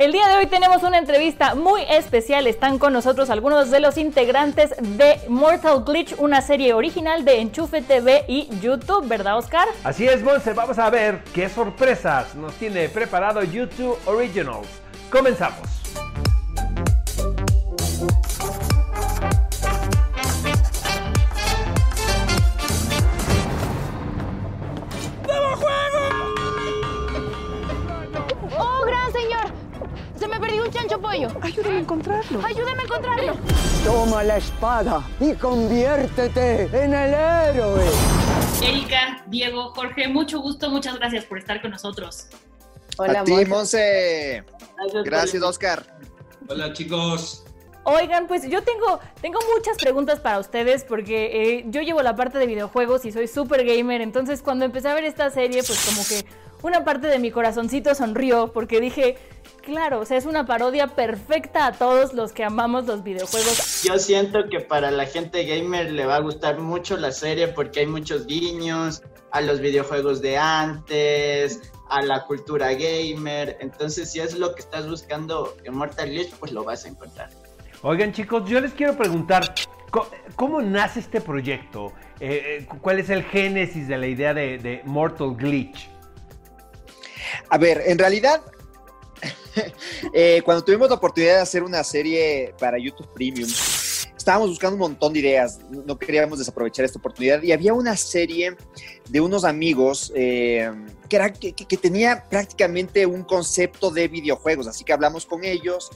[0.00, 2.46] El día de hoy tenemos una entrevista muy especial.
[2.46, 7.82] Están con nosotros algunos de los integrantes de Mortal Glitch, una serie original de Enchufe
[7.82, 9.68] TV y YouTube, ¿verdad, Oscar?
[9.84, 10.54] Así es, Monse.
[10.54, 14.68] Vamos a ver qué sorpresas nos tiene preparado YouTube Originals.
[15.10, 15.79] Comenzamos.
[30.72, 31.28] Chancho pollo.
[31.42, 32.40] Ayúdame a encontrarlo.
[32.44, 33.36] Ayúdame a encontrarlo.
[33.84, 37.84] Toma la espada y conviértete en el héroe.
[38.62, 42.26] Erika, Diego, Jorge, mucho gusto, muchas gracias por estar con nosotros.
[42.98, 44.44] a ti, Monse.
[45.04, 45.84] Gracias, Oscar.
[46.48, 47.44] Hola, chicos.
[47.84, 52.38] Oigan, pues yo tengo, tengo muchas preguntas para ustedes porque eh, yo llevo la parte
[52.38, 56.06] de videojuegos y soy súper gamer, entonces cuando empecé a ver esta serie, pues como
[56.06, 56.26] que
[56.62, 59.16] una parte de mi corazoncito sonrió porque dije,
[59.70, 63.82] claro, o sea, es una parodia perfecta a todos los que amamos los videojuegos.
[63.84, 67.80] Yo siento que para la gente gamer le va a gustar mucho la serie porque
[67.80, 74.36] hay muchos guiños a los videojuegos de antes, a la cultura gamer, entonces si es
[74.36, 77.30] lo que estás buscando en Mortal Glitch, pues lo vas a encontrar.
[77.82, 79.54] Oigan, chicos, yo les quiero preguntar,
[79.90, 81.92] ¿cómo, cómo nace este proyecto?
[82.18, 85.88] Eh, eh, ¿Cuál es el génesis de la idea de, de Mortal Glitch?
[87.48, 88.42] A ver, en realidad,
[90.12, 93.48] eh, cuando tuvimos la oportunidad de hacer una serie para YouTube Premium,
[94.16, 98.56] estábamos buscando un montón de ideas, no queríamos desaprovechar esta oportunidad y había una serie
[99.08, 100.70] de unos amigos eh,
[101.08, 105.90] que, era, que, que, tenía prácticamente un concepto de videojuegos, así que hablamos con ellos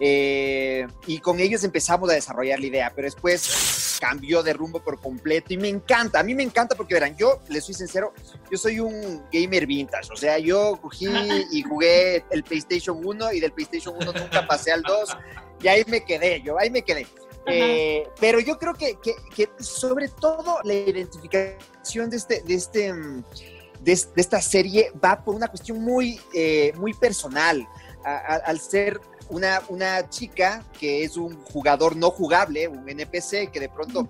[0.00, 5.00] eh, y con ellos empezamos a desarrollar la idea, pero después cambió de rumbo por
[5.00, 8.12] completo y me encanta, a mí me encanta porque verán, yo les soy sincero,
[8.50, 11.06] yo soy un gamer vintage, o sea, yo cogí
[11.52, 15.16] y jugué el PlayStation 1 y del PlayStation 1 nunca pasé al 2
[15.62, 17.06] y ahí me quedé, yo ahí me quedé.
[17.50, 22.92] Eh, pero yo creo que, que, que, sobre todo la identificación de, este, de, este,
[22.92, 23.24] de,
[23.80, 27.66] de esta serie va por una cuestión muy, eh, muy personal.
[28.04, 29.00] A, a, al ser
[29.30, 34.08] una, una chica que es un jugador no jugable, un NPC, que de pronto,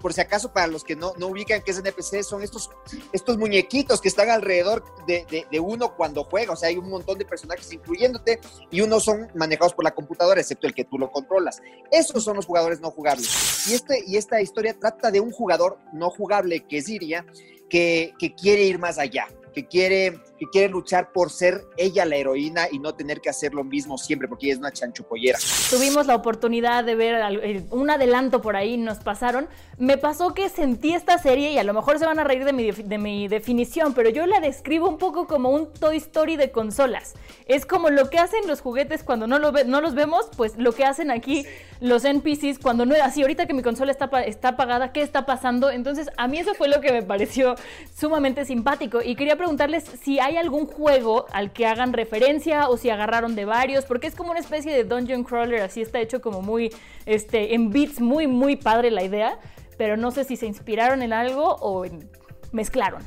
[0.00, 2.70] por si acaso para los que no, no ubican qué es NPC, son estos,
[3.12, 7.18] estos muñequitos que están alrededor de, de, uno cuando juega, o sea, hay un montón
[7.18, 8.40] de personajes incluyéndote
[8.70, 11.60] y unos son manejados por la computadora, excepto el que tú lo controlas.
[11.90, 13.68] Esos son los jugadores no jugables.
[13.68, 17.26] Y, este, y esta historia trata de un jugador no jugable, que es Iria,
[17.68, 22.16] que, que quiere ir más allá, que quiere, que quiere luchar por ser ella la
[22.16, 25.38] heroína y no tener que hacer lo mismo siempre, porque ella es una chanchupollera.
[25.70, 29.48] Tuvimos la oportunidad de ver un adelanto por ahí, nos pasaron.
[29.78, 32.52] Me pasó que sentí esta serie, y a lo mejor se van a reír de
[32.52, 36.50] mi, de mi definición, pero yo la describo un poco como un Toy Story de
[36.50, 37.14] consolas.
[37.46, 40.56] Es como lo que hacen los juguetes cuando no, lo ve, no los vemos, pues
[40.56, 41.46] lo que hacen aquí
[41.80, 43.22] los NPCs cuando no es así.
[43.22, 45.70] Ahorita que mi consola está, está apagada, ¿qué está pasando?
[45.70, 47.54] Entonces, a mí eso fue lo que me pareció
[47.94, 49.00] sumamente simpático.
[49.02, 53.44] Y quería preguntarles si hay algún juego al que hagan referencia o si agarraron de
[53.44, 56.74] varios, porque es como una especie de dungeon crawler, así está hecho como muy,
[57.06, 59.38] este, en beats, muy, muy padre la idea,
[59.76, 62.10] pero no sé si se inspiraron en algo o en,
[62.52, 63.02] mezclaron.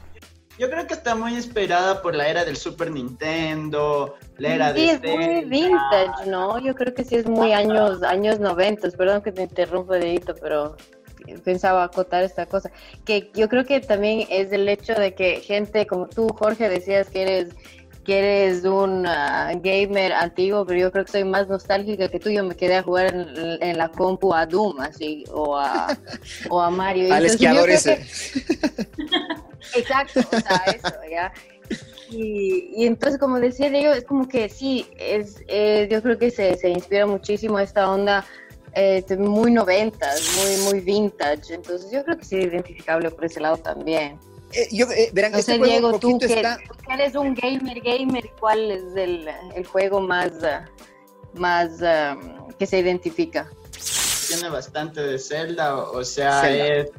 [0.58, 4.88] Yo creo que está muy inspirada por la era del Super Nintendo, la era sí,
[4.88, 6.60] de es muy vintage, ¿no?
[6.60, 8.92] Yo creo que sí es muy años, años 90.
[8.92, 10.76] Perdón que te interrumpa, Dedito, pero
[11.44, 12.72] pensaba acotar esta cosa.
[13.06, 17.10] Que yo creo que también es el hecho de que gente como tú, Jorge, decías
[17.10, 17.56] que eres
[18.04, 22.30] que eres un uh, gamer antiguo, pero yo creo que soy más nostálgica que tú.
[22.30, 25.96] Yo me quedé a jugar en, en la compu a Doom, así, o a,
[26.50, 27.14] o a Mario.
[27.14, 27.98] Al esquiador ese.
[27.98, 29.80] Que...
[29.80, 31.32] Exacto, o sea, eso, ¿ya?
[32.10, 36.30] Y, y, entonces, como decía Diego, es como que sí, es, eh, yo creo que
[36.30, 38.26] se, se inspira muchísimo esta onda
[38.74, 41.54] eh, muy noventas, muy, muy vintage.
[41.54, 44.20] Entonces, yo creo que sí es identificable por ese lado también.
[44.54, 46.58] Eh, yo, eh, verán, no este sé, Diego, un tú que, está...
[46.58, 52.50] tú que, eres un gamer, gamer, ¿cuál es el, el juego más, uh, más um,
[52.60, 53.50] que se identifica?
[54.28, 56.66] Tiene bastante de Zelda, o, o sea, Zelda.
[56.68, 56.92] es,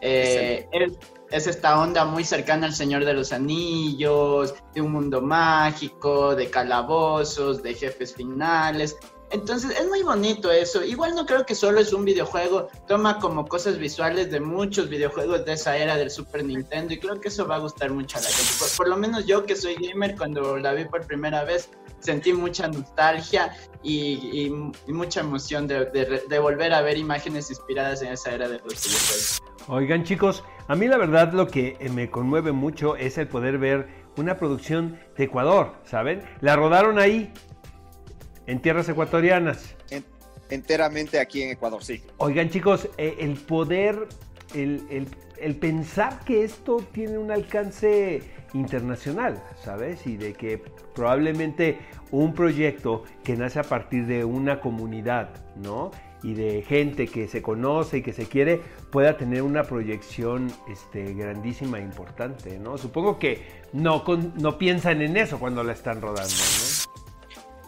[0.00, 0.92] eh, es,
[1.30, 6.50] es esta onda muy cercana al Señor de los Anillos, de un mundo mágico, de
[6.50, 8.96] calabozos, de jefes finales.
[9.30, 10.84] Entonces es muy bonito eso.
[10.84, 15.44] Igual no creo que solo es un videojuego, toma como cosas visuales de muchos videojuegos
[15.44, 18.20] de esa era del Super Nintendo y creo que eso va a gustar mucho a
[18.20, 18.52] la gente.
[18.76, 21.68] Por, lo menos yo que soy gamer, cuando la vi por primera vez,
[21.98, 24.50] sentí mucha nostalgia y,
[24.86, 29.42] mucha emoción de, de volver a ver imágenes inspiradas en esa era de los videojuegos.
[29.66, 34.04] Oigan chicos, a mí la verdad lo que me conmueve mucho es el poder ver
[34.16, 36.22] una producción de Ecuador, ¿saben?
[36.40, 37.32] La rodaron ahí,
[38.46, 39.74] en tierras ecuatorianas.
[40.50, 42.02] enteramente aquí en Ecuador, sí.
[42.18, 44.08] Oigan chicos, eh, el poder,
[44.54, 45.08] el,
[45.40, 50.06] el, pensar que esto tiene un alcance internacional, ¿sabes?
[50.06, 50.62] Y de que
[50.94, 51.78] probablemente
[52.10, 55.90] un proyecto que nace a partir de una comunidad, ¿no?
[56.24, 61.12] y de gente que se conoce y que se quiere pueda tener una proyección este,
[61.12, 62.78] grandísima e importante, ¿no?
[62.78, 63.42] Supongo que
[63.74, 64.02] no,
[64.40, 67.03] no piensan en eso cuando la están rodando, ¿no?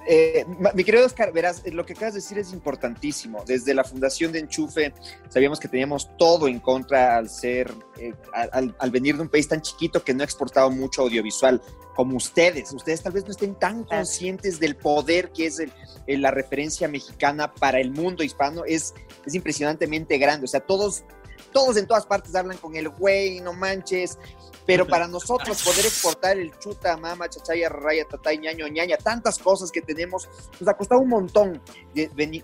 [0.09, 3.43] Eh, mi querido Oscar, verás, lo que acabas de decir es importantísimo.
[3.45, 4.95] Desde la fundación de Enchufe
[5.29, 9.61] sabíamos que teníamos todo en contra al ser, eh, al, venir de un país tan
[9.61, 11.61] chiquito que no ha exportado mucho audiovisual
[11.97, 12.73] como ustedes.
[12.73, 15.63] Ustedes tal vez no estén tan conscientes del poder que es
[16.07, 18.65] la referencia mexicana para el mundo hispano.
[18.65, 18.95] Es,
[19.25, 20.45] es impresionantemente grande.
[20.45, 21.05] O sea, todos
[21.53, 24.19] todos en todas partes hablan con el güey, no manches,
[24.67, 29.71] pero para nosotros poder exportar el chuta, mama, chachaya, raya, tatay, ñaño, ñaña, tantas cosas
[29.71, 30.29] que tenemos,
[30.59, 31.63] nos ha costado un montón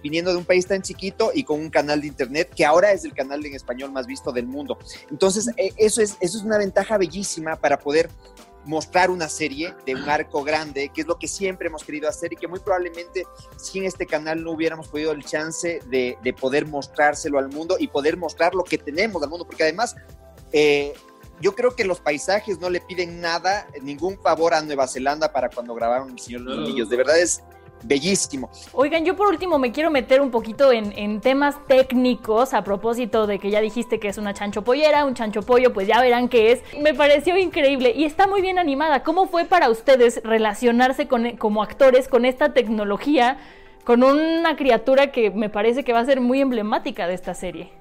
[0.03, 3.05] viniendo de un país tan chiquito y con un canal de internet que ahora es
[3.05, 4.79] el canal en español más visto del mundo.
[5.11, 8.09] Entonces, eh, eso es, eso es una ventaja bellísima para poder
[8.65, 12.33] mostrar una serie de un arco grande, que es lo que siempre hemos querido hacer
[12.33, 13.27] y que muy probablemente
[13.57, 18.17] sin este canal no hubiéramos podido el chance de, poder mostrárselo al mundo y poder
[18.17, 19.97] mostrar lo que tenemos al mundo, porque además
[20.53, 20.95] eh,
[21.41, 25.49] yo creo que los paisajes no le piden nada, ningún favor a Nueva Zelanda para
[25.51, 27.43] cuando grabaron El Señor de los Niños, de verdad es
[27.83, 28.51] bellísimo.
[28.73, 33.39] Oigan, yo por último me quiero meter un poquito en, temas técnicos a propósito de
[33.39, 36.53] que ya dijiste que es una chancho pollera, un chancho pollo, pues ya verán qué
[36.53, 36.63] es.
[36.81, 39.03] Me pareció increíble y está muy bien animada.
[39.03, 43.39] ¿Cómo fue para ustedes relacionarse con, como actores con esta tecnología,
[43.85, 47.73] con una criatura que me parece que va a ser muy emblemática de esta serie?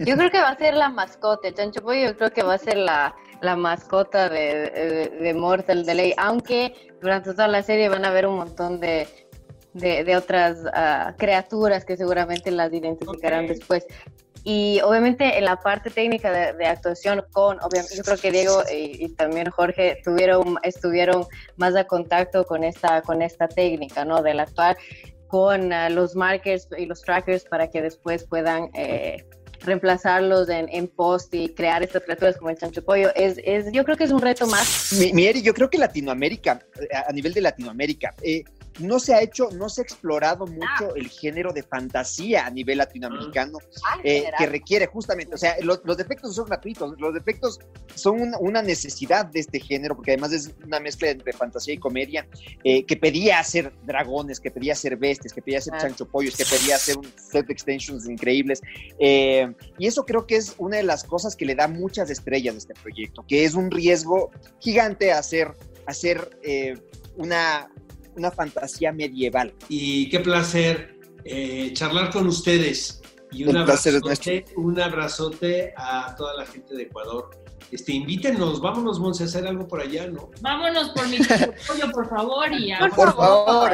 [0.00, 2.54] Yo creo que va a ser la mascota, el chancho pollo yo creo que va
[2.54, 3.14] a ser la,
[3.56, 8.80] mascota de, de, Mortal Delay, aunque durante toda la serie van a ver un montón
[8.80, 9.06] de,
[9.74, 13.86] de, otras ah, criaturas que seguramente las identificarán después.
[14.44, 19.08] Y obviamente en la parte técnica de, actuación con, obviamente, yo creo que Diego y,
[19.14, 21.24] también Jorge tuvieron, estuvieron
[21.56, 24.22] más a contacto con esta, con esta técnica, ¿no?
[24.22, 24.76] Del actuar
[25.28, 29.24] con ah, los markers y los trackers para que después puedan eh,
[29.60, 33.82] reemplazarlos en, en, post y crear estas criaturas como el chancho pollo, es, es, yo
[33.84, 34.92] creo que es un reto más.
[34.92, 36.60] Mi, yo creo que Latinoamérica,
[37.08, 38.44] a, nivel de Latinoamérica, eh,
[38.80, 40.92] no se ha hecho, no se ha explorado mucho ah.
[40.96, 45.80] el género de fantasía a nivel latinoamericano ah, eh, que requiere justamente, o sea, los,
[45.96, 47.60] defectos son gratuitos, los defectos
[47.94, 52.26] son una, necesidad de este género, porque además es una mezcla entre fantasía y comedia,
[52.64, 56.44] eh, que pedía hacer dragones, que pedía hacer bestias, que pedía hacer chancho pollos, que
[56.44, 58.62] pedía hacer un set de extensions increíbles.
[58.98, 62.54] Eh, y eso creo que es una de las cosas que le da muchas estrellas
[62.54, 64.30] a este proyecto, que es un riesgo
[64.60, 65.52] gigante hacer,
[65.86, 66.30] hacer
[67.16, 67.70] una,
[68.16, 69.54] una fantasía medieval.
[69.68, 73.00] Y qué placer eh, charlar con ustedes.
[73.32, 77.30] Y un, abrazote, un abrazote a toda la gente de Ecuador.
[77.72, 80.30] Este, invítenos, vámonos, Monse, a hacer algo por allá, ¿no?
[80.40, 81.18] Vámonos por mi
[81.66, 82.52] pollo, por favor.
[82.52, 83.72] Y Por favor.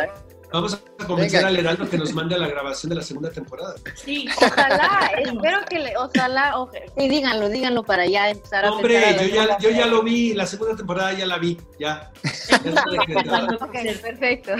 [0.52, 3.74] Vamos a convencer al Heraldo que nos mande a la grabación de la segunda temporada.
[3.94, 6.54] Sí, ojalá, espero que le, ojalá,
[6.96, 10.46] sí, díganlo, díganlo para ya empezar a Hombre, yo ya, yo ya lo vi, la
[10.46, 12.10] segunda temporada ya la vi, ya.
[13.60, 14.52] ok, perfecto.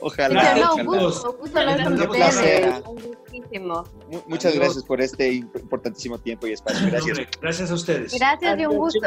[0.00, 0.54] Ojalá.
[0.54, 1.96] No, un gusto, gusto hablar con
[4.26, 6.86] Muchas gracias por este importantísimo tiempo y espacio.
[6.88, 7.18] Gracias.
[7.40, 8.14] Gracias a ustedes.
[8.14, 9.00] Gracias y un gusto.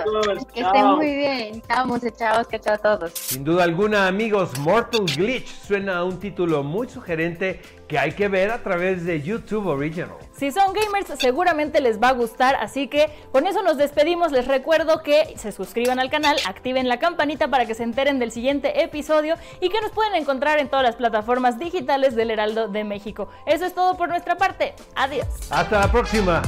[0.54, 1.62] Que estén muy bien.
[1.68, 3.12] Chao, chao, chao a todos.
[3.14, 8.30] Sin duda alguna, amigos, Mortal Glitch suena a un título muy sugerente que hay que
[8.30, 10.16] ver a través de YouTube Original.
[10.32, 14.32] Si son gamers, seguramente les va a gustar, así que con eso nos despedimos.
[14.32, 18.32] Les recuerdo que se suscriban al canal, activen la campanita para que se enteren del
[18.32, 22.86] siguiente episodio y que nos pueden encontrar en todas las plataformas digitales del Heraldo de
[22.86, 23.28] México.
[23.46, 24.76] Eso es todo por nuestra parte.
[24.96, 25.28] Adiós.
[25.50, 26.42] Hasta la próxima.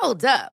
[0.00, 0.53] Hold up.